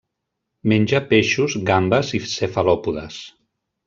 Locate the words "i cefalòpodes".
2.19-3.21